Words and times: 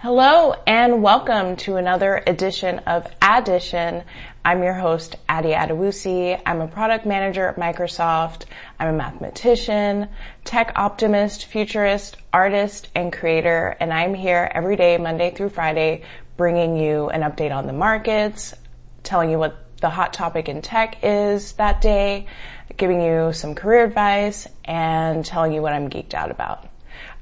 Hello 0.00 0.54
and 0.64 1.02
welcome 1.02 1.56
to 1.56 1.74
another 1.74 2.22
edition 2.24 2.78
of 2.86 3.08
Addition. 3.20 4.04
I'm 4.44 4.62
your 4.62 4.74
host, 4.74 5.16
Addy 5.28 5.48
Adewusi. 5.48 6.40
I'm 6.46 6.60
a 6.60 6.68
product 6.68 7.04
manager 7.04 7.48
at 7.48 7.56
Microsoft. 7.56 8.44
I'm 8.78 8.94
a 8.94 8.96
mathematician, 8.96 10.08
tech 10.44 10.70
optimist, 10.76 11.46
futurist, 11.46 12.16
artist, 12.32 12.90
and 12.94 13.12
creator. 13.12 13.76
And 13.80 13.92
I'm 13.92 14.14
here 14.14 14.48
every 14.54 14.76
day, 14.76 14.98
Monday 14.98 15.32
through 15.32 15.48
Friday, 15.48 16.04
bringing 16.36 16.76
you 16.76 17.08
an 17.08 17.22
update 17.22 17.52
on 17.52 17.66
the 17.66 17.72
markets, 17.72 18.54
telling 19.02 19.30
you 19.30 19.38
what 19.40 19.56
the 19.80 19.90
hot 19.90 20.12
topic 20.12 20.48
in 20.48 20.62
tech 20.62 20.98
is 21.02 21.54
that 21.54 21.80
day, 21.80 22.28
giving 22.76 23.02
you 23.02 23.32
some 23.32 23.56
career 23.56 23.86
advice, 23.86 24.46
and 24.64 25.24
telling 25.24 25.52
you 25.52 25.60
what 25.60 25.72
I'm 25.72 25.90
geeked 25.90 26.14
out 26.14 26.30
about. 26.30 26.67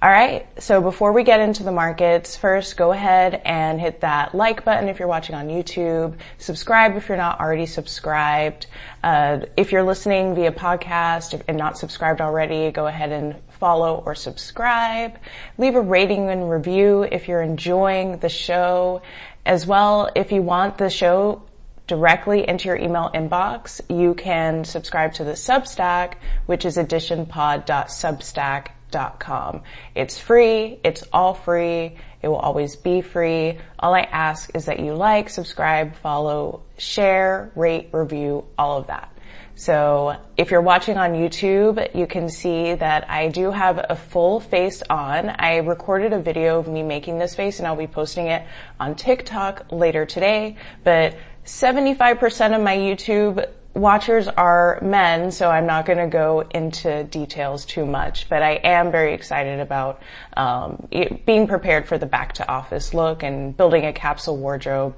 All 0.03 0.11
right. 0.11 0.47
So 0.63 0.83
before 0.83 1.13
we 1.13 1.23
get 1.23 1.41
into 1.41 1.63
the 1.63 1.73
markets, 1.73 2.37
first 2.37 2.77
go 2.77 2.93
ahead 2.93 3.41
and 3.47 3.81
hit 3.81 4.03
that 4.03 4.35
like 4.35 4.63
button 4.63 4.91
if 4.91 4.99
you're 4.99 5.09
watching 5.09 5.35
on 5.35 5.49
YouTube. 5.49 6.19
Subscribe 6.37 6.97
if 6.97 7.09
you're 7.09 7.17
not 7.17 7.41
already 7.41 7.65
subscribed. 7.65 8.67
Uh, 9.03 9.39
if 9.57 9.73
you're 9.73 9.83
listening 9.83 10.35
via 10.35 10.53
podcast 10.53 11.41
and 11.49 11.57
not 11.57 11.79
subscribed 11.79 12.21
already, 12.21 12.71
go 12.73 12.87
ahead 12.87 13.11
and 13.11 13.37
follow 13.59 14.03
or 14.05 14.15
subscribe. 14.15 15.19
Leave 15.57 15.77
a 15.77 15.81
rating 15.81 16.29
and 16.29 16.51
review 16.51 17.05
if 17.05 17.27
you're 17.27 17.41
enjoying 17.41 18.19
the 18.19 18.29
show. 18.29 19.01
As 19.47 19.67
well, 19.67 20.11
if 20.15 20.31
you 20.31 20.43
want 20.43 20.77
the 20.77 20.91
show 20.91 21.41
directly 21.87 22.47
into 22.47 22.69
your 22.69 22.77
email 22.77 23.11
inbox, 23.15 23.81
you 23.89 24.13
can 24.13 24.65
subscribe 24.65 25.15
to 25.15 25.25
the 25.25 25.33
Substack, 25.33 26.17
which 26.45 26.67
is 26.67 26.77
additionpod.substack.com 26.77 28.76
com. 28.91 29.63
It's 29.95 30.19
free. 30.19 30.79
It's 30.85 31.05
all 31.13 31.35
free. 31.35 31.97
It 32.23 32.29
will 32.29 32.37
always 32.37 32.77
be 32.77 33.03
free. 33.03 33.59
All 33.79 33.95
I 33.95 34.01
ask 34.01 34.51
is 34.55 34.65
that 34.67 34.81
you 34.81 34.95
like, 34.95 35.29
subscribe, 35.29 35.95
follow, 35.97 36.63
share, 36.79 37.53
rate, 37.55 37.91
review, 37.93 38.45
all 38.59 38.79
of 38.79 38.87
that. 38.89 39.13
So 39.55 40.17
if 40.37 40.51
you're 40.51 40.61
watching 40.61 40.99
on 40.99 41.13
YouTube, 41.13 41.95
you 41.95 42.07
can 42.07 42.29
see 42.29 42.75
that 42.75 43.09
I 43.09 43.29
do 43.29 43.51
have 43.51 43.85
a 43.89 43.97
full 43.97 44.39
face 44.39 44.83
on. 44.91 45.31
I 45.31 45.57
recorded 45.59 46.13
a 46.13 46.21
video 46.21 46.59
of 46.59 46.69
me 46.69 46.83
making 46.83 47.19
this 47.19 47.35
face 47.35 47.59
and 47.59 47.67
I'll 47.67 47.75
be 47.75 47.87
posting 47.87 48.27
it 48.27 48.47
on 48.79 48.95
TikTok 48.95 49.73
later 49.73 50.05
today, 50.05 50.57
but 50.85 51.17
75% 51.47 52.55
of 52.55 52.63
my 52.63 52.77
YouTube 52.77 53.49
watchers 53.77 54.27
are 54.27 54.81
men, 54.83 55.31
so 55.31 55.49
I'm 55.51 55.67
not 55.67 55.85
going 55.87 55.99
to 55.99 56.07
go 56.07 56.41
into 56.51 57.05
details 57.05 57.67
too 57.67 57.87
much, 57.87 58.29
but 58.29 58.43
I 58.43 58.55
am 58.65 58.91
very 58.91 59.15
excited 59.15 59.61
about 59.61 60.03
um, 60.37 60.89
being 61.27 61.47
prepared 61.47 61.87
for 61.87 61.97
the 61.99 62.07
back 62.07 62.33
to 62.35 62.49
office 62.49 62.95
look 62.95 63.23
and 63.23 63.57
building 63.57 63.85
a 63.85 63.93
capsule 63.93 64.39
wardrobe. 64.39 64.97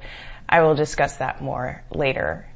I 0.49 0.63
will 0.63 0.75
discuss 0.75 1.17
that 1.17 1.43
more 1.43 1.85
later. 1.91 2.47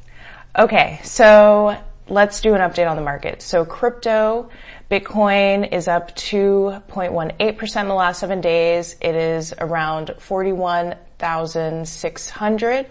Okay, 0.57 1.01
so 1.03 1.77
let's 2.09 2.41
do 2.41 2.55
an 2.55 2.61
update 2.61 2.89
on 2.89 2.95
the 2.97 3.03
market. 3.03 3.43
So 3.43 3.65
crypto, 3.65 4.49
Bitcoin 4.91 5.73
is 5.73 5.89
up 5.89 6.15
2.18% 6.15 7.81
in 7.81 7.89
the 7.89 7.95
last 7.95 8.21
seven 8.21 8.41
days. 8.41 8.95
It 9.01 9.17
is 9.17 9.53
around 9.59 10.15
41,600 10.19 12.87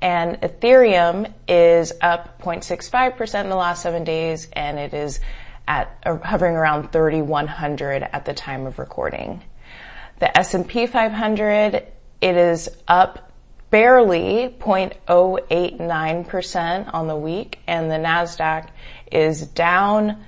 and 0.00 0.40
Ethereum 0.40 1.30
is 1.46 1.92
up 2.00 2.40
0.65% 2.42 3.44
in 3.44 3.50
the 3.50 3.56
last 3.56 3.82
seven 3.82 4.04
days 4.04 4.48
and 4.52 4.78
it 4.78 4.94
is 4.94 5.20
at 5.66 5.98
uh, 6.04 6.16
hovering 6.18 6.54
around 6.56 6.92
3100 6.92 8.02
at 8.02 8.24
the 8.24 8.34
time 8.34 8.66
of 8.66 8.78
recording. 8.78 9.42
The 10.18 10.36
S&P 10.36 10.86
500, 10.86 11.74
it 11.74 12.36
is 12.36 12.68
up 12.88 13.32
barely 13.70 14.54
0.089% 14.58 16.94
on 16.94 17.06
the 17.06 17.16
week 17.16 17.58
and 17.66 17.90
the 17.90 17.96
NASDAQ 17.96 18.68
is 19.12 19.46
down 19.46 20.24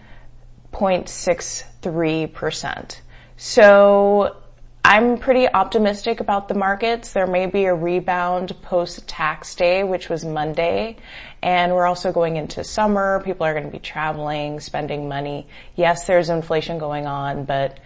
0.63%. 0.73 3.01
So 3.37 4.37
I'm 4.85 5.19
pretty 5.19 5.47
optimistic 5.47 6.21
about 6.21 6.49
the 6.49 6.55
markets. 6.55 7.13
There 7.13 7.27
may 7.27 7.47
be 7.47 7.67
a 7.67 7.75
rebound 7.75 8.61
post 8.63 9.07
tax 9.07 9.55
day, 9.55 9.85
which 9.85 10.09
was 10.09 10.25
Monday. 10.25 10.97
And 11.43 11.75
we're 11.75 11.87
also 11.87 12.13
going 12.13 12.37
into 12.37 12.65
summer. 12.65 13.21
People 13.25 13.47
are 13.47 13.53
going 13.53 13.67
to 13.67 13.71
be 13.71 13.79
traveling, 13.79 14.59
spending 14.61 15.07
money. 15.07 15.47
Yes, 15.77 16.07
there's 16.07 16.31
inflation 16.31 16.79
going 16.79 17.07
on, 17.07 17.45
but, 17.45 17.79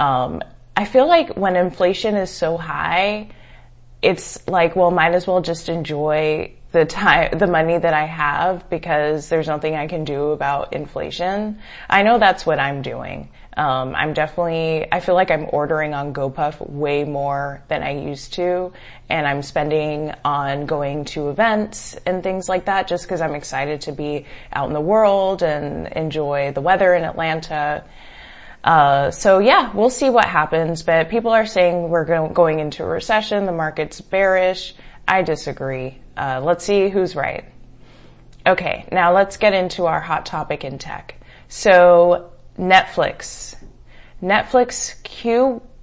um, 0.00 0.42
I 0.76 0.84
feel 0.84 1.08
like 1.08 1.36
when 1.36 1.56
inflation 1.56 2.14
is 2.14 2.30
so 2.30 2.56
high, 2.56 3.28
it's 4.00 4.46
like, 4.46 4.76
well, 4.76 4.90
might 4.90 5.12
as 5.12 5.26
well 5.26 5.40
just 5.40 5.68
enjoy 5.68 6.52
the 6.72 6.84
time, 6.84 7.36
the 7.38 7.46
money 7.46 7.78
that 7.78 7.94
I 7.94 8.04
have 8.04 8.68
because 8.70 9.28
there's 9.28 9.48
nothing 9.48 9.74
I 9.74 9.86
can 9.86 10.04
do 10.04 10.30
about 10.30 10.72
inflation. 10.72 11.58
I 11.90 12.02
know 12.02 12.18
that's 12.18 12.46
what 12.46 12.58
I'm 12.58 12.82
doing. 12.82 13.28
Um, 13.58 13.96
I'm 13.96 14.12
definitely, 14.12 14.86
I 14.92 15.00
feel 15.00 15.16
like 15.16 15.32
I'm 15.32 15.48
ordering 15.48 15.92
on 15.92 16.14
GoPuff 16.14 16.64
way 16.70 17.02
more 17.02 17.60
than 17.66 17.82
I 17.82 17.90
used 17.90 18.34
to, 18.34 18.72
and 19.08 19.26
I'm 19.26 19.42
spending 19.42 20.14
on 20.24 20.66
going 20.66 21.06
to 21.06 21.28
events 21.28 21.96
and 22.06 22.22
things 22.22 22.48
like 22.48 22.66
that 22.66 22.86
just 22.86 23.02
because 23.02 23.20
I'm 23.20 23.34
excited 23.34 23.80
to 23.82 23.92
be 23.92 24.26
out 24.52 24.68
in 24.68 24.74
the 24.74 24.80
world 24.80 25.42
and 25.42 25.88
enjoy 25.88 26.52
the 26.52 26.60
weather 26.60 26.94
in 26.94 27.02
Atlanta. 27.02 27.82
Uh, 28.62 29.10
so 29.10 29.40
yeah, 29.40 29.72
we'll 29.72 29.90
see 29.90 30.08
what 30.08 30.26
happens, 30.26 30.84
but 30.84 31.08
people 31.08 31.32
are 31.32 31.46
saying 31.46 31.88
we're 31.88 32.28
going 32.28 32.60
into 32.60 32.84
a 32.84 32.86
recession, 32.86 33.44
the 33.44 33.50
market's 33.50 34.00
bearish. 34.00 34.72
I 35.08 35.22
disagree. 35.22 35.98
Uh, 36.16 36.40
let's 36.44 36.64
see 36.64 36.90
who's 36.90 37.16
right. 37.16 37.44
Okay, 38.46 38.88
now 38.92 39.12
let's 39.12 39.36
get 39.36 39.52
into 39.52 39.86
our 39.86 40.00
hot 40.00 40.26
topic 40.26 40.62
in 40.62 40.78
tech. 40.78 41.16
So 41.48 42.30
Netflix. 42.58 43.54
Netflix 44.22 45.00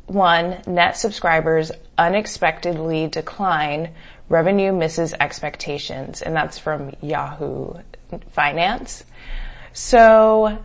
Q1 0.09 0.67
net 0.67 0.97
subscribers 0.97 1.71
unexpectedly 1.97 3.07
decline. 3.07 3.93
Revenue 4.27 4.73
misses 4.73 5.13
expectations. 5.19 6.21
And 6.21 6.35
that's 6.35 6.59
from 6.59 6.93
Yahoo 7.01 7.73
Finance. 8.31 9.03
So 9.73 10.57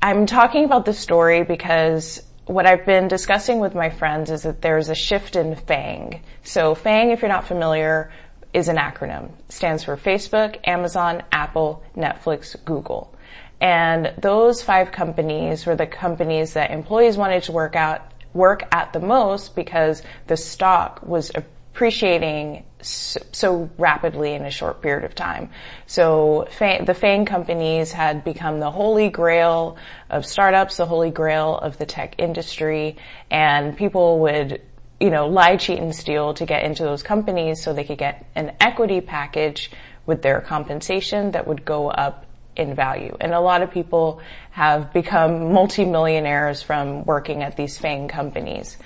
I'm 0.00 0.26
talking 0.26 0.64
about 0.64 0.84
this 0.84 0.98
story 0.98 1.44
because 1.44 2.22
what 2.46 2.66
I've 2.66 2.84
been 2.84 3.08
discussing 3.08 3.60
with 3.60 3.74
my 3.74 3.90
friends 3.90 4.30
is 4.30 4.42
that 4.42 4.62
there's 4.62 4.88
a 4.88 4.94
shift 4.94 5.36
in 5.36 5.54
FAANG. 5.54 6.20
So 6.42 6.74
FAANG, 6.74 7.12
if 7.12 7.22
you're 7.22 7.28
not 7.28 7.46
familiar, 7.46 8.10
is 8.52 8.68
an 8.68 8.76
acronym. 8.76 9.30
It 9.48 9.52
stands 9.52 9.84
for 9.84 9.96
Facebook, 9.96 10.58
Amazon, 10.64 11.22
Apple, 11.30 11.82
Netflix, 11.96 12.56
Google. 12.64 13.14
And 13.62 14.12
those 14.18 14.60
five 14.60 14.90
companies 14.90 15.64
were 15.66 15.76
the 15.76 15.86
companies 15.86 16.54
that 16.54 16.72
employees 16.72 17.16
wanted 17.16 17.44
to 17.44 17.52
work 17.52 17.76
out, 17.76 18.02
work 18.34 18.64
at 18.72 18.92
the 18.92 18.98
most 18.98 19.54
because 19.54 20.02
the 20.26 20.36
stock 20.36 21.00
was 21.06 21.30
appreciating 21.36 22.64
so 22.80 23.70
rapidly 23.78 24.32
in 24.32 24.44
a 24.44 24.50
short 24.50 24.82
period 24.82 25.04
of 25.04 25.14
time. 25.14 25.48
So 25.86 26.48
the 26.58 26.92
FAANG 26.92 27.24
companies 27.24 27.92
had 27.92 28.24
become 28.24 28.58
the 28.58 28.70
holy 28.70 29.10
grail 29.10 29.76
of 30.10 30.26
startups, 30.26 30.78
the 30.78 30.86
holy 30.86 31.12
grail 31.12 31.56
of 31.56 31.78
the 31.78 31.86
tech 31.86 32.16
industry, 32.18 32.96
and 33.30 33.76
people 33.76 34.18
would 34.20 34.60
you 34.98 35.10
know, 35.10 35.28
lie, 35.28 35.56
cheat, 35.56 35.78
and 35.78 35.94
steal 35.94 36.34
to 36.34 36.46
get 36.46 36.64
into 36.64 36.82
those 36.82 37.04
companies 37.04 37.62
so 37.62 37.72
they 37.72 37.84
could 37.84 37.98
get 37.98 38.26
an 38.34 38.56
equity 38.60 39.00
package 39.00 39.70
with 40.04 40.22
their 40.22 40.40
compensation 40.40 41.30
that 41.30 41.46
would 41.46 41.64
go 41.64 41.88
up 41.90 42.26
in 42.56 42.74
value. 42.74 43.16
And 43.20 43.32
a 43.32 43.40
lot 43.40 43.62
of 43.62 43.70
people 43.70 44.20
have 44.50 44.92
become 44.92 45.52
multimillionaires 45.52 46.62
from 46.62 47.04
working 47.04 47.42
at 47.42 47.56
these 47.56 47.78
FAANG 47.78 48.08
companies. 48.08 48.76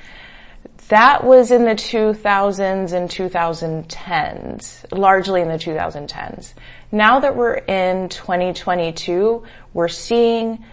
That 0.89 1.25
was 1.25 1.51
in 1.51 1.65
the 1.65 1.75
2000s 1.75 2.93
and 2.93 3.11
2010s, 3.11 4.85
largely 4.97 5.41
in 5.41 5.49
the 5.49 5.55
2010s. 5.55 6.55
Now 6.93 7.19
that 7.21 7.35
we're 7.35 7.55
in 7.55 8.09
2022, 8.09 9.43
we're 9.75 9.89
seeing 9.89 10.65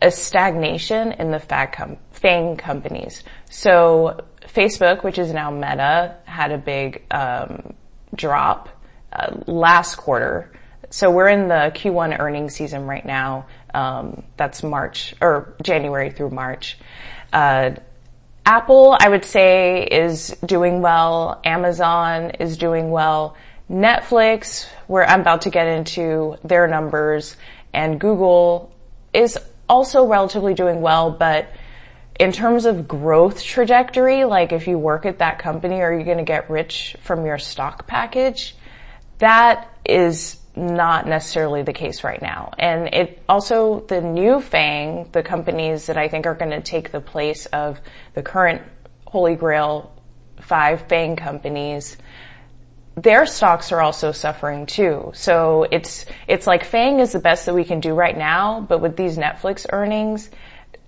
a 0.00 0.10
stagnation 0.10 1.12
in 1.12 1.32
the 1.32 1.38
FAANG 1.38 2.58
companies. 2.58 3.24
So 3.50 4.20
Facebook, 4.42 5.02
which 5.02 5.18
is 5.18 5.32
now 5.32 5.50
Meta, 5.50 6.16
had 6.24 6.52
a 6.52 6.58
big 6.58 7.02
um, 7.10 7.74
drop 8.14 8.68
uh, 9.12 9.36
last 9.46 9.96
quarter 9.96 10.52
so 10.96 11.10
we're 11.10 11.28
in 11.28 11.48
the 11.48 11.70
Q1 11.74 12.18
earnings 12.18 12.54
season 12.54 12.86
right 12.86 13.04
now. 13.04 13.44
Um, 13.74 14.22
that's 14.38 14.62
March 14.62 15.14
or 15.20 15.54
January 15.62 16.10
through 16.10 16.30
March. 16.30 16.78
Uh, 17.34 17.72
Apple, 18.46 18.96
I 18.98 19.10
would 19.10 19.26
say, 19.26 19.84
is 19.84 20.34
doing 20.46 20.80
well. 20.80 21.38
Amazon 21.44 22.30
is 22.40 22.56
doing 22.56 22.90
well. 22.90 23.36
Netflix, 23.70 24.68
where 24.86 25.06
I'm 25.06 25.20
about 25.20 25.42
to 25.42 25.50
get 25.50 25.66
into 25.66 26.38
their 26.42 26.66
numbers, 26.66 27.36
and 27.74 28.00
Google 28.00 28.72
is 29.12 29.38
also 29.68 30.06
relatively 30.06 30.54
doing 30.54 30.80
well, 30.80 31.10
but 31.10 31.50
in 32.18 32.32
terms 32.32 32.64
of 32.64 32.88
growth 32.88 33.42
trajectory, 33.42 34.24
like 34.24 34.50
if 34.50 34.66
you 34.66 34.78
work 34.78 35.04
at 35.04 35.18
that 35.18 35.40
company, 35.40 35.82
are 35.82 35.92
you 35.92 36.06
going 36.06 36.16
to 36.16 36.24
get 36.24 36.48
rich 36.48 36.96
from 37.02 37.26
your 37.26 37.36
stock 37.36 37.86
package? 37.86 38.56
That 39.18 39.70
is 39.84 40.38
not 40.56 41.06
necessarily 41.06 41.62
the 41.62 41.72
case 41.72 42.02
right 42.02 42.20
now. 42.20 42.50
And 42.58 42.88
it 42.94 43.22
also, 43.28 43.80
the 43.80 44.00
new 44.00 44.40
FAANG, 44.40 45.12
the 45.12 45.22
companies 45.22 45.86
that 45.86 45.98
I 45.98 46.08
think 46.08 46.26
are 46.26 46.34
going 46.34 46.50
to 46.50 46.62
take 46.62 46.90
the 46.90 47.00
place 47.00 47.46
of 47.46 47.80
the 48.14 48.22
current 48.22 48.62
Holy 49.06 49.36
Grail 49.36 49.92
five 50.40 50.88
FAANG 50.88 51.16
companies, 51.16 51.96
their 52.94 53.26
stocks 53.26 53.72
are 53.72 53.82
also 53.82 54.12
suffering 54.12 54.64
too. 54.64 55.12
So 55.14 55.66
it's, 55.70 56.06
it's 56.26 56.46
like 56.46 56.64
FAANG 56.64 57.00
is 57.00 57.12
the 57.12 57.18
best 57.18 57.44
that 57.44 57.54
we 57.54 57.64
can 57.64 57.80
do 57.80 57.92
right 57.92 58.16
now, 58.16 58.60
but 58.60 58.80
with 58.80 58.96
these 58.96 59.18
Netflix 59.18 59.66
earnings, 59.70 60.30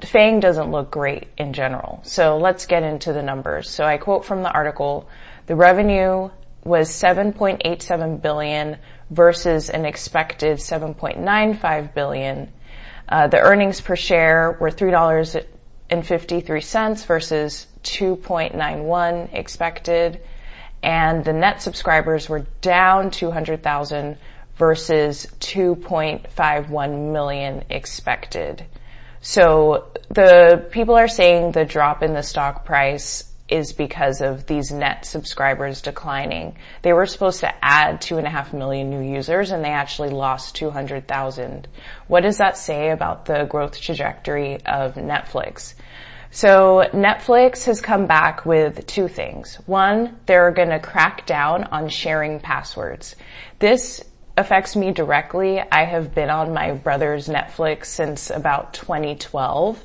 FAANG 0.00 0.40
doesn't 0.40 0.70
look 0.70 0.90
great 0.90 1.26
in 1.36 1.52
general. 1.52 2.00
So 2.04 2.38
let's 2.38 2.64
get 2.64 2.82
into 2.82 3.12
the 3.12 3.22
numbers. 3.22 3.68
So 3.68 3.84
I 3.84 3.98
quote 3.98 4.24
from 4.24 4.42
the 4.42 4.50
article, 4.50 5.08
the 5.46 5.56
revenue 5.56 6.30
was 6.64 6.90
7.87 6.90 8.22
billion 8.22 8.78
versus 9.10 9.70
an 9.70 9.84
expected 9.84 10.58
7.95 10.58 11.94
billion. 11.94 12.52
Uh, 13.08 13.28
the 13.28 13.38
earnings 13.38 13.80
per 13.80 13.94
share 13.96 14.58
were 14.60 14.70
$3.53 14.70 17.06
versus 17.06 17.66
2.91 17.84 19.34
expected. 19.34 20.20
And 20.82 21.24
the 21.24 21.32
net 21.32 21.62
subscribers 21.62 22.28
were 22.28 22.44
down 22.60 23.10
200,000 23.10 24.18
versus 24.56 25.26
2.51 25.40 27.12
million 27.12 27.64
expected. 27.70 28.66
So 29.20 29.88
the 30.10 30.66
people 30.70 30.96
are 30.96 31.08
saying 31.08 31.52
the 31.52 31.64
drop 31.64 32.02
in 32.02 32.12
the 32.14 32.22
stock 32.22 32.64
price 32.64 33.24
is 33.48 33.72
because 33.72 34.20
of 34.20 34.46
these 34.46 34.70
net 34.70 35.04
subscribers 35.04 35.80
declining. 35.80 36.56
They 36.82 36.92
were 36.92 37.06
supposed 37.06 37.40
to 37.40 37.64
add 37.64 38.00
two 38.00 38.18
and 38.18 38.26
a 38.26 38.30
half 38.30 38.52
million 38.52 38.90
new 38.90 39.00
users 39.00 39.50
and 39.50 39.64
they 39.64 39.70
actually 39.70 40.10
lost 40.10 40.54
200,000. 40.56 41.68
What 42.06 42.22
does 42.22 42.38
that 42.38 42.56
say 42.56 42.90
about 42.90 43.24
the 43.24 43.44
growth 43.44 43.80
trajectory 43.80 44.64
of 44.64 44.94
Netflix? 44.94 45.74
So 46.30 46.88
Netflix 46.92 47.64
has 47.64 47.80
come 47.80 48.06
back 48.06 48.44
with 48.44 48.86
two 48.86 49.08
things. 49.08 49.56
One, 49.66 50.18
they're 50.26 50.50
gonna 50.50 50.78
crack 50.78 51.26
down 51.26 51.64
on 51.64 51.88
sharing 51.88 52.38
passwords. 52.38 53.16
This 53.58 54.04
affects 54.38 54.76
me 54.76 54.92
directly. 54.92 55.60
I 55.60 55.84
have 55.84 56.14
been 56.14 56.30
on 56.30 56.54
my 56.54 56.72
brother's 56.72 57.28
Netflix 57.28 57.86
since 57.86 58.30
about 58.30 58.72
2012. 58.72 59.84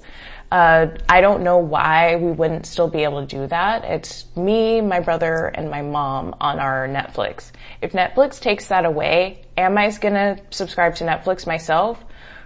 Uh, 0.52 0.88
I 1.10 1.22
don't 1.22 1.42
know 1.42 1.58
why 1.58 2.18
we 2.18 2.32
wouldn't 2.32 2.68
still 2.68 2.88
be 2.88 3.04
able 3.04 3.26
to 3.26 3.28
do 3.28 3.48
that. 3.48 3.84
It's 3.84 4.26
me, 4.36 4.82
my 4.82 5.00
brother, 5.00 5.48
and 5.48 5.72
my 5.72 5.82
mom 5.82 6.36
on 6.40 6.60
our 6.60 6.88
Netflix. 6.88 7.52
If 7.82 7.94
Netflix 7.94 8.40
takes 8.40 8.68
that 8.68 8.86
away, 8.86 9.46
am 9.58 9.76
I 9.80 9.90
gonna 9.90 10.38
subscribe 10.52 10.94
to 10.98 11.06
Netflix 11.06 11.48
myself? 11.48 12.04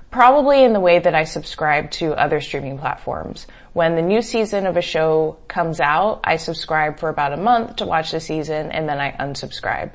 Probably 0.10 0.64
in 0.64 0.72
the 0.72 0.80
way 0.80 1.00
that 1.00 1.14
I 1.14 1.26
subscribe 1.26 1.92
to 1.92 2.14
other 2.14 2.40
streaming 2.40 2.78
platforms. 2.78 3.46
When 3.74 3.98
the 3.98 4.02
new 4.02 4.22
season 4.22 4.66
of 4.66 4.78
a 4.78 4.82
show 4.82 5.38
comes 5.50 5.82
out, 5.82 6.22
I 6.24 6.38
subscribe 6.38 7.00
for 7.00 7.10
about 7.10 7.34
a 7.34 7.38
month 7.38 7.76
to 7.76 7.86
watch 7.86 8.12
the 8.12 8.22
season 8.22 8.72
and 8.72 8.88
then 8.88 9.00
I 9.00 9.12
unsubscribe. 9.12 9.92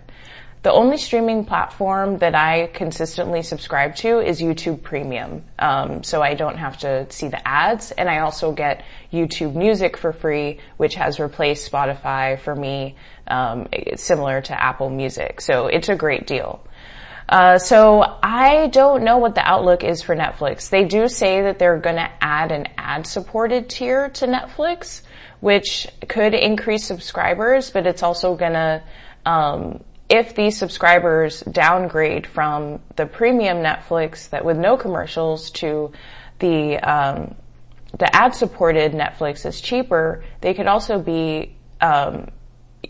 The 0.63 0.73
only 0.73 0.97
streaming 0.97 1.45
platform 1.45 2.19
that 2.19 2.37
I 2.37 2.69
consistently 2.69 3.43
subscribe 3.43 3.97
to 3.97 4.21
is 4.21 4.41
YouTube 4.41 4.83
Premium. 4.83 5.43
Um, 5.59 6.05
so 6.05 6.23
I 6.23 6.35
don't 6.35 6.57
have 6.57 6.79
to 6.79 7.11
see 7.11 7.27
the 7.27 7.47
ads 7.47 7.91
and 7.91 8.09
I 8.09 8.21
also 8.21 8.53
get 8.53 8.85
YouTube 9.13 9.57
Music 9.57 9.97
for 9.97 10.13
free, 10.13 10.61
which 10.77 10.95
has 10.95 11.19
replaced 11.19 11.71
Spotify 11.71 12.39
for 12.39 12.55
me, 12.55 12.95
um, 13.27 13.67
similar 13.97 14.41
to 14.43 14.63
Apple 14.63 14.89
Music. 14.89 15.41
So 15.41 15.67
it's 15.67 15.89
a 15.89 15.97
great 15.97 16.29
deal. 16.29 16.65
Uh, 17.29 17.59
so 17.59 18.19
I 18.23 18.69
don't 18.69 19.03
know 19.03 19.19
what 19.19 19.35
the 19.35 19.45
outlook 19.45 19.83
is 19.83 20.01
for 20.01 20.15
Netflix. 20.15 20.71
They 20.71 20.85
do 20.85 21.09
say 21.09 21.43
that 21.43 21.59
they're 21.59 21.79
going 21.79 21.97
to 21.97 22.11
add 22.21 22.53
an 22.53 22.69
ad-supported 22.79 23.69
tier 23.69 24.11
to 24.11 24.27
Netflix, 24.27 25.03
which 25.41 25.89
could 26.09 26.35
increase 26.35 26.85
subscribers, 26.85 27.71
but 27.71 27.87
it's 27.87 28.05
also 28.05 28.37
going 28.37 28.53
to 28.53 28.83
um, 29.25 29.83
if 30.13 30.35
these 30.35 30.59
subscribers 30.59 31.41
downgrade 31.41 32.27
from 32.27 32.81
the 32.97 33.07
premium 33.07 33.59
Netflix 33.59 34.29
that 34.29 34.45
with 34.45 34.59
no 34.59 34.77
commercials 34.77 35.51
to 35.53 35.91
the 36.39 36.77
um, 36.79 37.35
the 37.99 38.15
ad 38.15 38.35
supported 38.35 38.93
Netflix 38.93 39.47
is 39.47 39.59
cheaper, 39.61 40.23
they 40.43 40.53
could 40.53 40.67
also 40.67 40.99
be 40.99 41.57
um, 41.81 42.29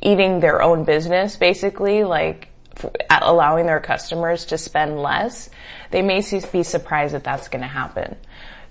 eating 0.00 0.40
their 0.40 0.62
own 0.62 0.84
business, 0.84 1.36
basically, 1.36 2.02
like 2.02 2.48
allowing 3.08 3.66
their 3.66 3.80
customers 3.80 4.46
to 4.46 4.58
spend 4.58 5.00
less. 5.00 5.48
They 5.92 6.02
may 6.02 6.22
be 6.52 6.62
surprised 6.64 7.14
that 7.14 7.22
that's 7.22 7.48
going 7.48 7.62
to 7.62 7.68
happen. 7.68 8.16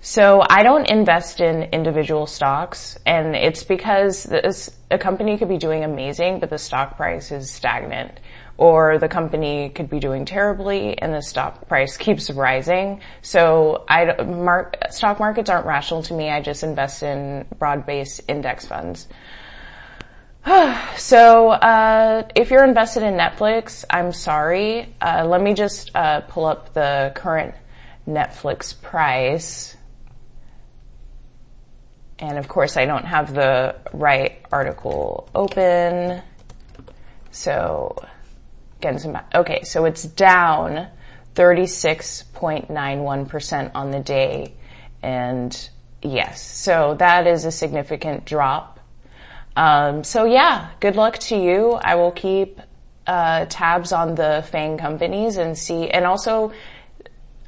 So 0.04 0.42
I 0.48 0.64
don't 0.64 0.90
invest 0.90 1.40
in 1.40 1.62
individual 1.62 2.26
stocks 2.26 2.98
and 3.06 3.36
it's 3.36 3.62
because 3.62 4.24
this, 4.24 4.68
a 4.90 4.98
company 4.98 5.38
could 5.38 5.48
be 5.48 5.58
doing 5.58 5.84
amazing, 5.84 6.40
but 6.40 6.50
the 6.50 6.58
stock 6.58 6.96
price 6.96 7.30
is 7.30 7.48
stagnant 7.48 8.18
or 8.58 8.98
the 8.98 9.08
company 9.08 9.70
could 9.70 9.88
be 9.88 9.98
doing 9.98 10.24
terribly 10.24 10.98
and 10.98 11.12
the 11.12 11.22
stock 11.22 11.66
price 11.68 11.96
keeps 11.96 12.30
rising. 12.30 13.00
So 13.22 13.84
I, 13.88 14.22
mark, 14.22 14.76
stock 14.90 15.18
markets 15.18 15.50
aren't 15.50 15.66
rational 15.66 16.02
to 16.04 16.14
me. 16.14 16.30
I 16.30 16.40
just 16.40 16.62
invest 16.62 17.02
in 17.02 17.46
broad-based 17.58 18.22
index 18.28 18.66
funds. 18.66 19.08
so 20.96 21.50
uh, 21.50 22.28
if 22.34 22.50
you're 22.50 22.64
invested 22.64 23.02
in 23.02 23.14
Netflix, 23.14 23.84
I'm 23.88 24.12
sorry. 24.12 24.94
Uh, 25.00 25.24
let 25.26 25.40
me 25.40 25.54
just 25.54 25.90
uh, 25.94 26.22
pull 26.22 26.46
up 26.46 26.74
the 26.74 27.12
current 27.14 27.54
Netflix 28.06 28.80
price. 28.80 29.76
And 32.18 32.38
of 32.38 32.48
course, 32.48 32.76
I 32.76 32.84
don't 32.84 33.04
have 33.04 33.34
the 33.34 33.76
right 33.92 34.40
article 34.52 35.28
open. 35.34 36.22
So, 37.32 37.96
okay, 39.34 39.64
so 39.64 39.84
it's 39.84 40.02
down 40.02 40.88
36.91% 41.34 43.70
on 43.74 43.90
the 43.90 44.00
day. 44.00 44.54
And 45.02 45.70
yes, 46.02 46.42
so 46.42 46.94
that 46.98 47.26
is 47.26 47.44
a 47.44 47.50
significant 47.50 48.24
drop. 48.24 48.80
Um, 49.56 50.04
so 50.04 50.24
yeah, 50.24 50.70
good 50.80 50.96
luck 50.96 51.18
to 51.18 51.36
you. 51.36 51.72
I 51.72 51.96
will 51.96 52.12
keep 52.12 52.60
uh, 53.06 53.44
tabs 53.46 53.92
on 53.92 54.14
the 54.14 54.44
FAANG 54.50 54.78
companies 54.78 55.36
and 55.36 55.58
see, 55.58 55.90
and 55.90 56.06
also 56.06 56.52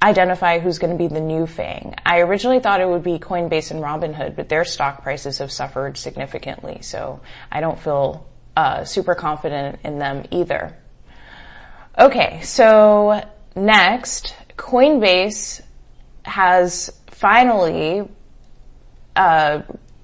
identify 0.03 0.59
who's 0.59 0.79
going 0.79 0.93
to 0.93 0.99
be 0.99 1.09
the 1.09 1.21
new 1.21 1.47
FAANG. 1.47 1.95
I 2.05 2.21
originally 2.21 2.61
thought 2.61 2.81
it 2.81 2.89
would 2.89 3.03
be 3.03 3.19
Coinbase 3.19 3.71
and 3.71 3.81
Robinhood, 3.81 4.37
but 4.37 4.51
their 4.51 4.65
stock 4.65 5.03
prices 5.03 5.39
have 5.39 5.51
suffered 5.51 5.97
significantly, 5.97 6.81
so 6.83 7.21
I 7.51 7.61
don't 7.61 7.79
feel 7.79 8.27
uh, 8.57 8.85
super 8.85 9.15
confident 9.15 9.81
in 9.85 9.99
them 9.99 10.25
either. 10.31 10.77
Okay, 11.99 12.41
so 12.43 13.25
next, 13.55 14.35
Coinbase 14.57 15.61
has 16.25 16.91
finally 17.07 18.09
uh, 19.15 19.63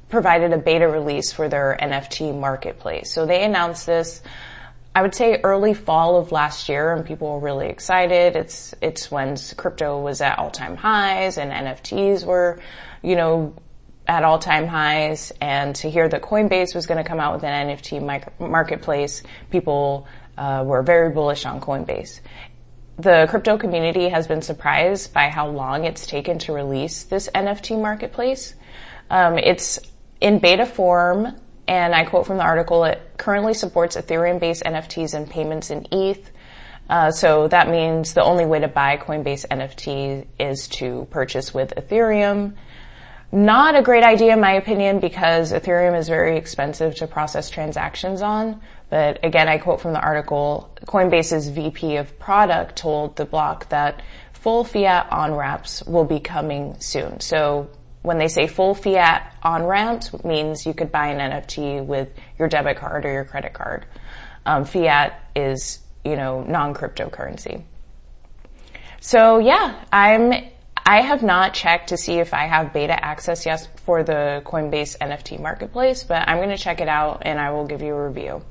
provided 0.09 0.52
a 0.52 0.59
beta 0.59 0.87
release 0.88 1.32
for 1.32 1.49
their 1.49 1.76
NFT 1.80 2.38
marketplace. 2.38 3.12
So 3.12 3.26
they 3.26 3.44
announced 3.44 3.87
this 3.87 4.23
I 4.94 5.02
would 5.02 5.14
say 5.14 5.40
early 5.44 5.73
fall 5.73 6.16
of 6.16 6.32
last 6.32 6.68
year 6.68 6.92
and 6.92 7.06
people 7.06 7.32
were 7.32 7.38
really 7.38 7.68
excited. 7.68 8.35
It's, 8.35 8.75
it's 8.80 9.11
when 9.11 9.37
crypto 9.56 10.00
was 10.00 10.20
at 10.20 10.38
all 10.38 10.50
time 10.50 10.76
highs 10.76 11.38
and 11.38 11.52
NFTs 11.52 12.25
were, 12.25 12.61
you 13.00 13.14
know, 13.14 13.54
at 14.09 14.25
all 14.25 14.40
time 14.40 14.66
highs 14.66 15.32
and 15.40 15.76
to 15.76 15.88
hear 15.88 16.09
that 16.09 16.23
Coinbase 16.23 16.75
was 16.75 16.87
going 16.87 16.99
to 16.99 17.09
come 17.09 17.20
out 17.20 17.35
with 17.35 17.44
an 17.44 17.68
NFT 17.68 18.25
marketplace, 18.40 19.23
people 19.50 20.09
uh, 20.40 20.64
were 20.64 20.82
very 20.82 21.11
bullish 21.11 21.44
on 21.44 21.61
Coinbase. 21.61 22.20
The 22.99 23.26
crypto 23.30 23.59
community 23.59 24.09
has 24.09 24.26
been 24.26 24.42
surprised 24.42 25.12
by 25.12 25.28
how 25.28 25.49
long 25.49 25.85
it's 25.85 26.06
taken 26.06 26.38
to 26.40 26.52
release 26.52 27.04
this 27.04 27.28
NFT 27.35 27.80
marketplace. 27.80 28.54
Um, 29.11 29.38
it's 29.38 29.78
in 30.20 30.38
beta 30.38 30.66
form 30.66 31.37
and 31.68 31.94
I 31.94 32.04
quote 32.04 32.26
from 32.26 32.38
the 32.38 32.42
article, 32.42 32.82
it 32.85 33.00
currently 33.16 33.54
supports 33.54 33.97
Ethereum-based 33.97 34.64
NFTs 34.64 35.14
and 35.14 35.30
payments 35.30 35.70
in 35.70 35.87
ETH. 35.92 36.32
Uh, 36.88 37.12
so 37.12 37.47
that 37.47 37.68
means 37.68 38.12
the 38.12 38.25
only 38.25 38.44
way 38.44 38.59
to 38.59 38.66
buy 38.66 38.97
Coinbase 38.97 39.47
NFT 39.47 40.26
is 40.40 40.66
to 40.68 41.06
purchase 41.11 41.54
with 41.54 41.73
Ethereum. 41.76 42.54
Not 43.30 43.76
a 43.76 43.82
great 43.82 44.02
idea 44.02 44.32
in 44.32 44.40
my 44.40 44.54
opinion 44.54 44.99
because 44.99 45.52
Ethereum 45.52 45.97
is 45.97 46.09
very 46.09 46.37
expensive 46.37 46.97
to 46.97 47.06
process 47.06 47.49
transactions 47.49 48.20
on. 48.20 48.61
But 48.90 49.25
again, 49.25 49.49
I 49.49 49.59
quote 49.59 49.80
from 49.80 49.92
the 49.92 50.00
article, 50.00 50.76
Coinbase's 50.85 51.49
VP 51.49 51.97
of 51.97 52.18
product 52.18 52.76
told 52.76 53.16
the 53.16 53.25
block 53.25 53.68
that 53.68 54.02
full 54.32 54.64
fiat 54.64 55.11
on 55.12 55.35
ramps 55.35 55.82
will 55.85 56.04
be 56.04 56.18
coming 56.18 56.75
soon. 56.80 57.20
So 57.20 57.70
when 58.02 58.18
they 58.18 58.28
say 58.28 58.47
full 58.49 58.75
fiat 58.75 59.35
on 59.42 59.64
ramps 59.64 60.12
means 60.25 60.66
you 60.66 60.75
could 60.75 60.90
buy 60.90 61.09
an 61.09 61.30
NFT 61.30 61.85
with 61.85 62.09
your 62.38 62.49
debit 62.49 62.78
card 62.78 63.04
or 63.04 63.12
your 63.12 63.25
credit 63.25 63.52
card. 63.52 63.87
Um, 64.44 64.64
fiat 64.64 65.20
is, 65.37 65.78
you 66.04 66.16
know, 66.16 66.42
non-cryptocurrency. 66.42 67.62
So 69.00 69.38
yeah, 69.38 69.85
I'm, 69.92 70.32
I 70.85 71.02
have 71.02 71.23
not 71.23 71.54
checked 71.54 71.90
to 71.90 71.97
see 71.97 72.14
if 72.14 72.35
I 72.35 72.47
have 72.47 72.73
beta 72.73 73.04
access 73.04 73.47
yet 73.47 73.68
for 73.85 74.02
the 74.02 74.42
Coinbase 74.44 74.99
NFT 74.99 75.38
marketplace, 75.40 76.02
but 76.02 76.28
I'm 76.28 76.38
going 76.38 76.50
to 76.50 76.59
check 76.59 76.80
it 76.80 76.88
out 76.88 77.23
and 77.23 77.38
I 77.38 77.52
will 77.52 77.66
give 77.66 77.82
you 77.82 77.94
a 77.94 78.09
review. 78.09 78.42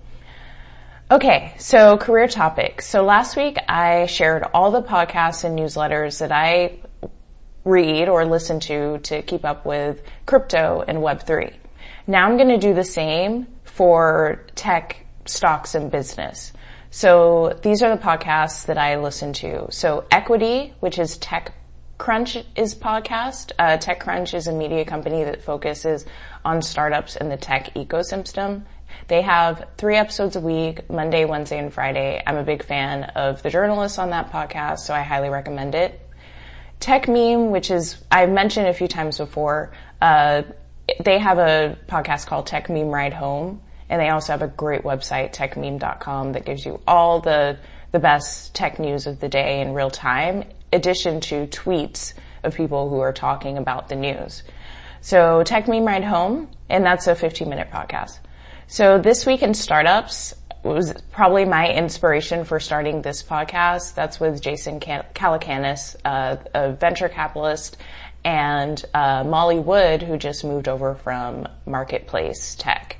Okay, 1.11 1.55
so 1.57 1.97
career 1.97 2.27
topics. 2.27 2.85
So 2.85 3.03
last 3.03 3.35
week 3.35 3.57
I 3.67 4.05
shared 4.05 4.43
all 4.53 4.69
the 4.69 4.83
podcasts 4.83 5.43
and 5.43 5.57
newsletters 5.57 6.19
that 6.19 6.31
I 6.31 6.77
read 7.65 8.09
or 8.09 8.25
listen 8.25 8.59
to 8.59 8.99
to 8.99 9.23
keep 9.23 9.43
up 9.43 9.65
with 9.65 10.03
crypto 10.27 10.83
and 10.87 10.99
Web3. 10.99 11.55
Now 12.05 12.27
I'm 12.27 12.37
going 12.37 12.49
to 12.49 12.59
do 12.59 12.75
the 12.75 12.83
same 12.83 13.47
for 13.63 14.45
tech, 14.53 15.03
stocks, 15.25 15.73
and 15.73 15.89
business. 15.89 16.53
So 16.91 17.59
these 17.63 17.81
are 17.81 17.89
the 17.89 18.01
podcasts 18.01 18.67
that 18.67 18.77
I 18.77 18.97
listen 18.97 19.33
to. 19.33 19.65
So 19.71 20.05
Equity, 20.11 20.75
which 20.79 20.99
is 20.99 21.17
Tech 21.17 21.53
Crunch 21.97 22.37
is 22.55 22.75
podcast. 22.75 23.51
Uh, 23.59 23.77
TechCrunch 23.77 24.33
is 24.33 24.47
a 24.47 24.53
media 24.53 24.85
company 24.85 25.25
that 25.25 25.41
focuses 25.41 26.05
on 26.45 26.61
startups 26.61 27.17
in 27.17 27.27
the 27.27 27.35
tech 27.35 27.73
ecosystem. 27.73 28.63
They 29.07 29.21
have 29.21 29.67
three 29.77 29.95
episodes 29.95 30.35
a 30.35 30.39
week, 30.39 30.89
Monday, 30.89 31.25
Wednesday, 31.25 31.59
and 31.59 31.73
Friday. 31.73 32.21
I'm 32.25 32.37
a 32.37 32.43
big 32.43 32.63
fan 32.63 33.03
of 33.15 33.41
the 33.43 33.49
journalists 33.49 33.97
on 33.97 34.11
that 34.11 34.31
podcast, 34.31 34.79
so 34.79 34.93
I 34.93 35.01
highly 35.01 35.29
recommend 35.29 35.75
it. 35.75 35.99
Techmeme, 36.79 37.49
which 37.49 37.71
is, 37.71 37.97
I've 38.11 38.29
mentioned 38.29 38.67
a 38.67 38.73
few 38.73 38.87
times 38.87 39.17
before, 39.17 39.71
uh, 40.01 40.43
they 41.03 41.19
have 41.19 41.37
a 41.37 41.77
podcast 41.87 42.27
called 42.27 42.47
Techmeme 42.47 42.91
Ride 42.91 43.13
Home, 43.13 43.61
and 43.89 44.01
they 44.01 44.09
also 44.09 44.33
have 44.33 44.41
a 44.41 44.47
great 44.47 44.83
website, 44.83 45.33
techmeme.com, 45.33 46.33
that 46.33 46.45
gives 46.45 46.65
you 46.65 46.79
all 46.87 47.19
the, 47.19 47.57
the 47.91 47.99
best 47.99 48.53
tech 48.53 48.79
news 48.79 49.07
of 49.07 49.19
the 49.19 49.27
day 49.27 49.61
in 49.61 49.73
real 49.73 49.89
time, 49.89 50.43
addition 50.71 51.19
to 51.21 51.47
tweets 51.47 52.13
of 52.43 52.55
people 52.55 52.89
who 52.89 52.99
are 52.99 53.13
talking 53.13 53.57
about 53.57 53.89
the 53.89 53.95
news. 53.95 54.43
So 55.01 55.43
Techmeme 55.43 55.85
Ride 55.85 56.03
Home, 56.03 56.49
and 56.69 56.85
that's 56.85 57.07
a 57.07 57.15
15 57.15 57.49
minute 57.49 57.69
podcast. 57.71 58.19
So 58.71 58.99
this 58.99 59.25
week 59.25 59.41
in 59.41 59.55
startups, 59.55 60.35
was 60.61 60.93
probably 61.11 61.43
my 61.43 61.73
inspiration 61.73 62.45
for 62.45 62.59
starting 62.59 63.01
this 63.01 63.23
podcast. 63.23 63.95
That's 63.95 64.19
with 64.19 64.43
Jason 64.43 64.79
Calacanis, 64.79 65.95
uh, 66.05 66.37
a 66.53 66.73
venture 66.73 67.09
capitalist, 67.09 67.77
and 68.23 68.85
uh, 68.93 69.23
Molly 69.23 69.57
Wood, 69.57 70.03
who 70.03 70.17
just 70.17 70.43
moved 70.43 70.67
over 70.67 70.93
from 70.93 71.47
Marketplace 71.65 72.53
Tech. 72.53 72.97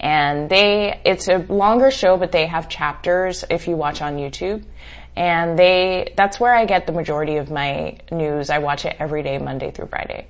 And 0.00 0.50
they, 0.50 1.00
it's 1.04 1.28
a 1.28 1.38
longer 1.38 1.92
show, 1.92 2.16
but 2.16 2.32
they 2.32 2.46
have 2.46 2.68
chapters 2.68 3.44
if 3.48 3.68
you 3.68 3.76
watch 3.76 4.02
on 4.02 4.16
YouTube. 4.16 4.64
And 5.14 5.56
they, 5.56 6.14
that's 6.16 6.40
where 6.40 6.52
I 6.52 6.64
get 6.64 6.88
the 6.88 6.92
majority 6.92 7.36
of 7.36 7.48
my 7.48 7.98
news. 8.10 8.50
I 8.50 8.58
watch 8.58 8.86
it 8.86 8.96
every 8.98 9.22
day, 9.22 9.38
Monday 9.38 9.70
through 9.70 9.86
Friday. 9.86 10.26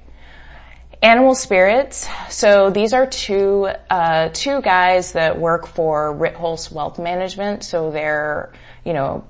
Animal 1.02 1.34
Spirits. 1.34 2.08
So 2.30 2.70
these 2.70 2.92
are 2.92 3.06
two 3.06 3.68
uh, 3.90 4.28
two 4.32 4.62
guys 4.62 5.12
that 5.12 5.36
work 5.36 5.66
for 5.66 6.14
Ritholtz 6.14 6.70
Wealth 6.70 7.00
Management. 7.00 7.64
So 7.64 7.90
they're 7.90 8.52
you 8.84 8.92
know 8.92 9.24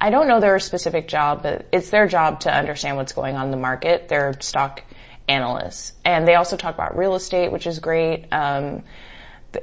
I 0.00 0.08
don't 0.08 0.26
know 0.26 0.40
their 0.40 0.58
specific 0.58 1.06
job, 1.06 1.42
but 1.42 1.66
it's 1.70 1.90
their 1.90 2.08
job 2.08 2.40
to 2.40 2.54
understand 2.54 2.96
what's 2.96 3.12
going 3.12 3.36
on 3.36 3.46
in 3.46 3.50
the 3.50 3.58
market. 3.58 4.08
They're 4.08 4.40
stock 4.40 4.82
analysts, 5.28 5.92
and 6.02 6.26
they 6.26 6.34
also 6.34 6.56
talk 6.56 6.74
about 6.74 6.96
real 6.96 7.14
estate, 7.14 7.52
which 7.52 7.66
is 7.66 7.78
great. 7.78 8.32
Um, 8.32 8.84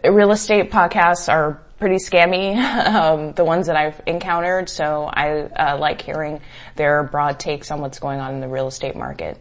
real 0.04 0.32
estate 0.32 0.72
podcasts 0.72 1.32
are 1.32 1.64
pretty 1.80 1.96
scammy, 1.96 2.58
um, 2.88 3.34
the 3.34 3.44
ones 3.44 3.66
that 3.68 3.76
I've 3.76 4.00
encountered. 4.06 4.70
So 4.70 5.06
I 5.06 5.42
uh, 5.42 5.78
like 5.80 6.02
hearing 6.02 6.42
their 6.76 7.02
broad 7.04 7.40
takes 7.40 7.72
on 7.72 7.82
what's 7.82 7.98
going 7.98 8.20
on 8.20 8.36
in 8.36 8.40
the 8.40 8.48
real 8.48 8.68
estate 8.68 8.96
market. 8.96 9.40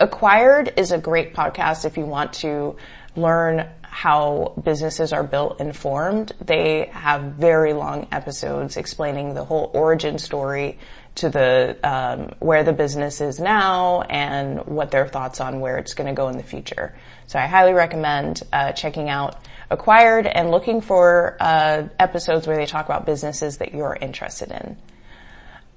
Acquired 0.00 0.72
is 0.76 0.92
a 0.92 0.98
great 0.98 1.34
podcast 1.34 1.84
if 1.84 1.96
you 1.96 2.04
want 2.04 2.32
to 2.34 2.76
learn 3.16 3.68
how 3.82 4.54
businesses 4.62 5.12
are 5.12 5.22
built 5.22 5.60
and 5.60 5.74
formed. 5.74 6.32
They 6.40 6.86
have 6.92 7.22
very 7.34 7.72
long 7.72 8.08
episodes 8.10 8.76
explaining 8.76 9.34
the 9.34 9.44
whole 9.44 9.70
origin 9.72 10.18
story 10.18 10.78
to 11.16 11.30
the 11.30 11.78
um, 11.84 12.34
where 12.40 12.64
the 12.64 12.72
business 12.72 13.20
is 13.20 13.38
now 13.38 14.02
and 14.02 14.66
what 14.66 14.90
their 14.90 15.06
thoughts 15.06 15.40
on 15.40 15.60
where 15.60 15.78
it's 15.78 15.94
going 15.94 16.08
to 16.08 16.12
go 16.12 16.28
in 16.28 16.36
the 16.36 16.42
future. 16.42 16.96
So 17.28 17.38
I 17.38 17.46
highly 17.46 17.72
recommend 17.72 18.42
uh, 18.52 18.72
checking 18.72 19.08
out 19.08 19.36
Acquired 19.70 20.26
and 20.26 20.50
looking 20.50 20.82
for 20.82 21.36
uh, 21.40 21.88
episodes 21.98 22.46
where 22.46 22.56
they 22.56 22.66
talk 22.66 22.84
about 22.84 23.06
businesses 23.06 23.58
that 23.58 23.72
you're 23.72 23.96
interested 23.98 24.50
in. 24.50 24.76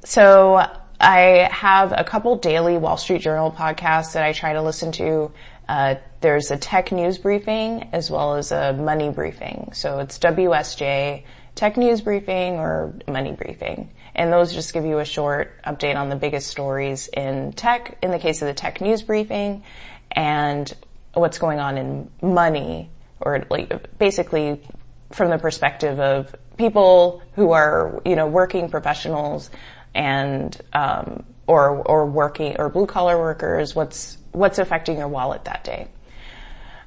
So 0.03 0.69
I 1.00 1.48
have 1.51 1.94
a 1.96 2.04
couple 2.04 2.36
daily 2.38 2.77
Wall 2.77 2.98
Street 2.98 3.22
Journal 3.22 3.51
podcasts 3.51 4.13
that 4.13 4.24
I 4.24 4.34
try 4.34 4.54
to 4.54 4.62
listen 4.62 4.92
to. 4.94 5.32
Uh, 5.70 5.96
there's 6.22 6.50
a 6.50 6.58
tech 6.58 6.92
news 6.92 7.18
briefing 7.18 7.89
as 7.94 8.10
well 8.10 8.36
as 8.36 8.51
a 8.51 8.74
money 8.74 9.10
briefing. 9.10 9.72
So 9.74 10.00
it's 10.00 10.18
WSJ, 10.18 11.24
tech 11.54 11.77
news 11.77 12.01
briefing 12.01 12.56
or 12.56 12.94
money 13.08 13.34
briefing. 13.34 13.92
And 14.16 14.34
those 14.34 14.54
just 14.54 14.74
give 14.74 14.86
you 14.86 14.98
a 14.98 15.06
short 15.06 15.62
update 15.63 15.96
on 15.96 16.10
the 16.10 16.16
biggest 16.16 16.48
stories 16.48 17.08
in 17.10 17.54
tech, 17.54 18.00
in 18.01 18.10
the 18.10 18.20
case 18.20 18.42
of 18.42 18.48
the 18.48 18.54
tech 18.56 18.82
news 18.82 19.04
briefing, 19.04 19.63
and 20.12 20.74
what's 21.13 21.38
going 21.38 21.60
on 21.60 21.77
in 21.77 22.10
money, 22.24 22.89
or 23.20 23.46
like 23.51 23.98
basically 24.00 24.63
from 25.12 25.30
the 25.30 25.38
perspective 25.38 26.00
of 26.00 26.36
people 26.58 27.22
who 27.34 27.51
are, 27.51 28.01
you 28.06 28.16
know, 28.16 28.27
working 28.27 28.70
professionals 28.70 29.51
and 29.98 30.56
um, 30.74 31.25
or 31.48 31.70
or 31.70 32.06
working 32.06 32.56
or 32.60 32.70
blue 32.70 32.86
collar 32.86 33.18
workers, 33.18 33.75
what's 33.75 34.18
what's 34.32 34.60
affecting 34.60 34.98
your 34.98 35.08
wallet 35.08 35.44
that 35.46 35.63
day. 35.63 35.88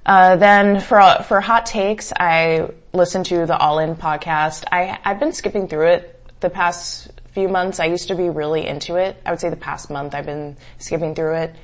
Uh, 0.06 0.36
then 0.36 0.80
for 0.80 1.02
for 1.26 1.40
hot 1.40 1.66
takes, 1.66 2.12
I 2.18 2.70
listen 2.92 3.24
to 3.24 3.44
the 3.46 3.58
All 3.58 3.80
In 3.80 3.96
podcast. 3.96 4.64
I 4.72 4.98
I've 5.04 5.20
been 5.20 5.32
skipping 5.32 5.68
through 5.68 5.88
it 5.88 6.40
the 6.40 6.50
past 6.50 7.10
few 7.32 7.48
months. 7.48 7.80
I 7.80 7.86
used 7.86 8.08
to 8.08 8.14
be 8.14 8.30
really 8.30 8.66
into 8.66 8.96
it. 8.96 9.20
I 9.26 9.30
would 9.30 9.40
say 9.40 9.50
the 9.50 9.56
past 9.56 9.90
month 9.90 10.14
I've 10.14 10.26
been 10.26 10.56
skipping 10.78 11.14
through 11.14 11.34
it, 11.34 11.56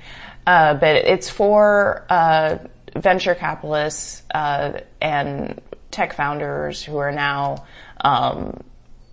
uh, 0.47 0.75
but 0.75 0.97
it's 0.97 1.31
for 1.31 2.05
uh, 2.11 2.59
venture 2.95 3.35
capitalists 3.35 4.23
uh, 4.35 4.81
and 5.00 5.61
tech 5.91 6.12
founders 6.12 6.83
who 6.83 6.99
are 6.99 7.12
now 7.12 7.65
um, 8.00 8.62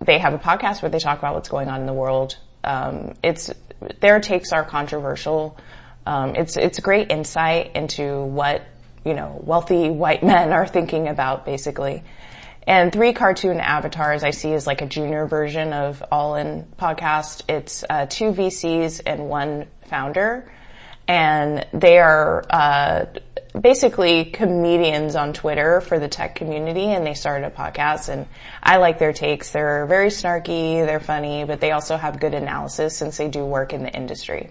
they 0.00 0.18
have 0.18 0.34
a 0.34 0.38
podcast 0.38 0.82
where 0.82 0.90
they 0.90 0.98
talk 0.98 1.18
about 1.18 1.34
what's 1.34 1.48
going 1.48 1.68
on 1.68 1.80
in 1.80 1.86
the 1.86 1.92
world. 1.92 2.36
Um, 2.62 3.14
it's 3.22 3.50
their 4.00 4.20
takes 4.20 4.52
are 4.52 4.64
controversial. 4.64 5.56
Um, 6.06 6.34
it's 6.36 6.56
it's 6.56 6.80
great 6.80 7.10
insight 7.10 7.74
into 7.74 8.22
what 8.24 8.62
you 9.04 9.14
know 9.14 9.40
wealthy 9.44 9.90
white 9.90 10.22
men 10.32 10.52
are 10.52 10.66
thinking 10.66 11.08
about 11.08 11.44
basically. 11.44 12.02
And 12.66 12.90
three 12.90 13.12
cartoon 13.12 13.60
avatars 13.60 14.24
I 14.24 14.30
see 14.30 14.54
as 14.54 14.66
like 14.66 14.80
a 14.80 14.86
junior 14.86 15.26
version 15.26 15.74
of 15.74 16.02
All 16.10 16.36
In 16.36 16.66
podcast. 16.78 17.42
It's 17.48 17.84
uh, 17.88 18.06
two 18.06 18.32
VCs 18.32 19.02
and 19.04 19.28
one 19.28 19.66
founder, 19.86 20.50
and 21.06 21.66
they 21.74 21.98
are 21.98 22.42
uh, 22.48 23.04
basically 23.58 24.24
comedians 24.26 25.14
on 25.14 25.32
Twitter 25.32 25.80
for 25.80 25.98
the 25.98 26.08
tech 26.08 26.34
community 26.34 26.86
and 26.86 27.06
they 27.06 27.14
started 27.14 27.46
a 27.46 27.50
podcast 27.50 28.08
and 28.08 28.26
I 28.62 28.78
like 28.78 28.98
their 28.98 29.12
takes. 29.12 29.52
They're 29.52 29.86
very 29.86 30.08
snarky, 30.08 30.84
they're 30.84 31.00
funny, 31.00 31.44
but 31.44 31.60
they 31.60 31.70
also 31.70 31.96
have 31.96 32.18
good 32.18 32.34
analysis 32.34 32.96
since 32.96 33.16
they 33.16 33.28
do 33.28 33.44
work 33.44 33.72
in 33.72 33.82
the 33.82 33.94
industry. 33.94 34.50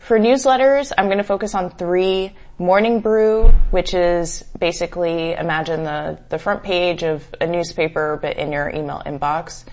For 0.00 0.18
newsletters, 0.18 0.92
I'm 0.98 1.06
going 1.06 1.18
to 1.18 1.24
focus 1.24 1.54
on 1.54 1.70
three. 1.70 2.34
Morning 2.58 3.00
Brew, 3.00 3.48
which 3.70 3.94
is 3.94 4.44
basically 4.58 5.32
imagine 5.32 5.82
the, 5.82 6.18
the 6.28 6.38
front 6.38 6.62
page 6.62 7.02
of 7.02 7.24
a 7.40 7.46
newspaper 7.46 8.18
but 8.20 8.36
in 8.36 8.52
your 8.52 8.68
email 8.68 9.02
inbox. 9.04 9.64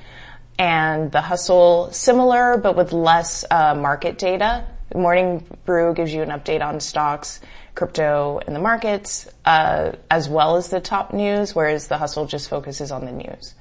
And 0.58 1.12
The 1.12 1.22
Hustle, 1.22 1.92
similar 1.92 2.58
but 2.58 2.76
with 2.76 2.94
less 2.94 3.44
uh, 3.52 3.76
market 3.76 4.18
data. 4.18 4.66
Morning 4.96 5.46
Brew 5.66 5.94
gives 5.94 6.14
you 6.14 6.22
an 6.22 6.30
update 6.30 6.62
on 6.62 6.80
stocks 6.80 7.40
crypto 7.76 8.40
and 8.46 8.56
the 8.56 8.60
markets, 8.60 9.28
uh, 9.46 9.94
as 10.10 10.28
well 10.28 10.58
as 10.58 10.70
the 10.70 10.80
top 10.80 11.14
news, 11.14 11.56
whereas 11.56 11.88
the 11.88 11.98
hustle 11.98 12.26
just 12.26 12.50
focuses 12.50 12.92
on 12.92 13.06
the 13.06 13.12
news. 13.12 13.54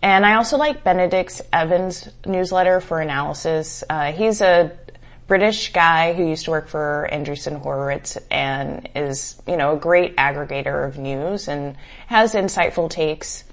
And 0.00 0.26
I 0.26 0.34
also 0.34 0.56
like 0.56 0.82
Benedict 0.82 1.40
Evans' 1.52 2.08
newsletter 2.26 2.80
for 2.80 3.00
analysis. 3.00 3.84
Uh, 3.88 4.12
he's 4.12 4.40
a 4.40 4.76
British 5.28 5.72
guy 5.72 6.12
who 6.12 6.26
used 6.28 6.46
to 6.46 6.50
work 6.50 6.68
for 6.68 7.08
Andreessen 7.12 7.60
Horowitz 7.60 8.18
and 8.30 8.88
is, 8.96 9.40
you 9.46 9.56
know, 9.56 9.76
a 9.76 9.78
great 9.78 10.16
aggregator 10.16 10.86
of 10.86 10.98
news 10.98 11.48
and 11.48 11.76
has 12.08 12.34
insightful 12.34 12.90
takes. 12.90 13.44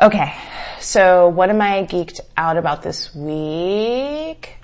Okay, 0.00 0.34
so 0.80 1.28
what 1.28 1.50
am 1.50 1.60
I 1.60 1.84
geeked 1.84 2.20
out 2.36 2.56
about 2.56 2.82
this 2.82 3.14
week? 3.14 4.57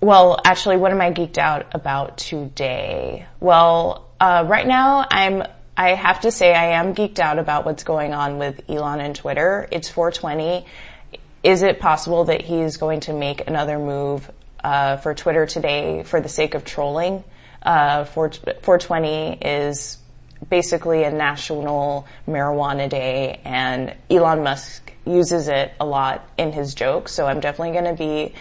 Well, 0.00 0.40
actually, 0.44 0.76
what 0.76 0.92
am 0.92 1.00
I 1.00 1.12
geeked 1.12 1.38
out 1.38 1.66
about 1.72 2.18
today? 2.18 3.26
Well, 3.40 4.06
uh, 4.20 4.44
right 4.46 4.66
now 4.66 5.06
I'm 5.10 5.44
I 5.76 5.94
have 5.94 6.20
to 6.20 6.30
say 6.30 6.54
I 6.54 6.78
am 6.78 6.94
geeked 6.94 7.18
out 7.18 7.38
about 7.38 7.64
what's 7.64 7.82
going 7.82 8.14
on 8.14 8.38
with 8.38 8.62
Elon 8.68 9.00
and 9.00 9.16
Twitter. 9.16 9.68
It's 9.72 9.88
420. 9.88 10.64
Is 11.42 11.62
it 11.62 11.80
possible 11.80 12.24
that 12.24 12.42
he's 12.42 12.76
going 12.76 13.00
to 13.00 13.12
make 13.12 13.48
another 13.48 13.78
move 13.78 14.30
uh, 14.62 14.98
for 14.98 15.14
Twitter 15.14 15.46
today 15.46 16.04
for 16.04 16.20
the 16.20 16.28
sake 16.28 16.54
of 16.54 16.64
trolling? 16.64 17.24
Uh, 17.60 18.04
420 18.04 19.38
is 19.42 19.98
basically 20.48 21.02
a 21.02 21.10
national 21.10 22.06
marijuana 22.28 22.88
day, 22.88 23.40
and 23.44 23.94
Elon 24.10 24.44
Musk 24.44 24.92
uses 25.04 25.48
it 25.48 25.72
a 25.80 25.84
lot 25.84 26.28
in 26.38 26.52
his 26.52 26.74
jokes. 26.74 27.12
So 27.12 27.26
I'm 27.26 27.40
definitely 27.40 27.72
going 27.72 27.96
to 27.96 27.98
be 27.98 28.34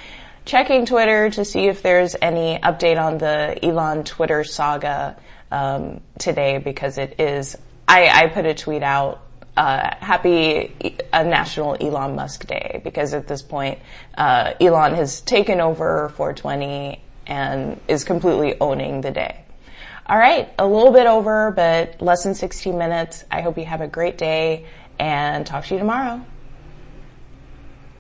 checking 0.46 0.86
Twitter 0.86 1.30
to 1.30 1.46
see 1.46 1.68
if 1.68 1.82
there's 1.82 2.16
any 2.22 2.60
update 2.62 3.02
on 3.02 3.18
the 3.18 3.58
Elon 3.64 4.04
Twitter 4.04 4.44
saga 4.44 5.18
um, 5.52 6.02
today 6.20 6.58
because 6.58 6.98
it 6.98 7.20
is. 7.20 7.58
I, 7.88 8.08
I 8.08 8.28
put 8.28 8.46
a 8.46 8.54
tweet 8.54 8.84
out. 8.84 9.22
Uh, 9.56 9.96
happy 10.00 10.98
a 11.14 11.24
National 11.24 11.78
Elon 11.80 12.16
Musk 12.16 12.48
Day 12.48 12.82
because 12.84 13.14
at 13.14 13.28
this 13.28 13.44
point, 13.44 13.78
uh, 14.18 14.54
Elon 14.60 14.96
has 14.96 15.22
taken 15.22 15.62
over 15.62 16.10
420 16.10 17.00
and 17.28 17.80
is 17.88 18.04
completely 18.04 18.60
owning 18.60 19.02
the 19.02 19.12
day. 19.12 19.44
All 20.08 20.18
right, 20.18 20.52
a 20.58 20.68
little 20.68 20.92
bit 20.92 21.06
over, 21.06 21.52
but 21.52 22.02
less 22.02 22.24
than 22.24 22.34
16 22.34 22.78
minutes. 22.78 23.26
I 23.32 23.42
hope 23.42 23.60
you 23.60 23.66
have 23.66 23.82
a 23.82 23.88
great 23.88 24.18
day 24.18 24.66
and 25.00 25.46
talk 25.46 25.66
to 25.66 25.76
you 25.76 25.80
tomorrow. 25.80 26.26